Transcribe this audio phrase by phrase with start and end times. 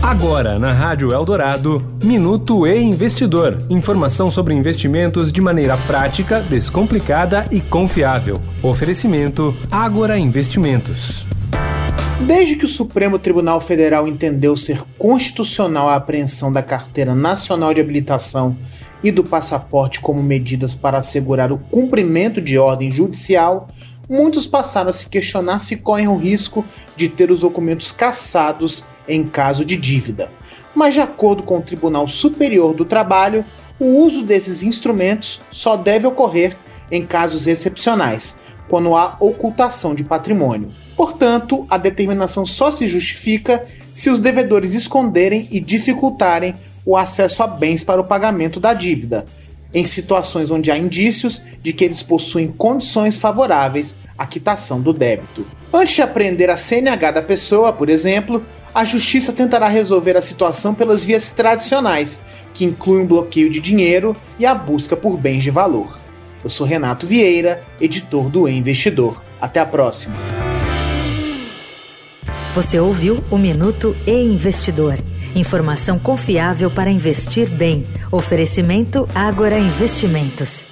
[0.00, 3.58] Agora, na Rádio Eldorado, Minuto e Investidor.
[3.68, 8.40] Informação sobre investimentos de maneira prática, descomplicada e confiável.
[8.62, 11.26] Oferecimento Agora Investimentos.
[12.26, 17.80] Desde que o Supremo Tribunal Federal entendeu ser constitucional a apreensão da Carteira Nacional de
[17.80, 18.56] Habilitação
[19.02, 23.68] e do passaporte como medidas para assegurar o cumprimento de ordem judicial,
[24.08, 26.64] muitos passaram a se questionar se correm o risco
[26.96, 30.30] de ter os documentos cassados em caso de dívida.
[30.74, 33.44] Mas, de acordo com o Tribunal Superior do Trabalho,
[33.80, 36.56] o uso desses instrumentos só deve ocorrer
[36.90, 38.36] em casos excepcionais,
[38.68, 40.72] quando há ocultação de patrimônio.
[40.96, 46.54] Portanto, a determinação só se justifica se os devedores esconderem e dificultarem
[46.84, 49.24] o acesso a bens para o pagamento da dívida,
[49.72, 55.46] em situações onde há indícios de que eles possuem condições favoráveis à quitação do débito.
[55.72, 58.42] Antes de apreender a CNH da pessoa, por exemplo,
[58.78, 62.20] a justiça tentará resolver a situação pelas vias tradicionais,
[62.54, 65.98] que incluem o bloqueio de dinheiro e a busca por bens de valor.
[66.44, 69.20] Eu sou Renato Vieira, editor do e Investidor.
[69.40, 70.14] Até a próxima.
[72.54, 74.96] Você ouviu o Minuto e Investidor.
[75.34, 77.84] Informação confiável para investir bem.
[78.12, 80.64] Oferecimento Agora Investimentos.